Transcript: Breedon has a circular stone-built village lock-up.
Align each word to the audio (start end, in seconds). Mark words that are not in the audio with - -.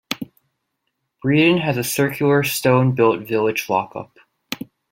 Breedon 1.23 1.61
has 1.61 1.77
a 1.77 1.83
circular 1.83 2.41
stone-built 2.41 3.19
village 3.27 3.69
lock-up. 3.69 4.17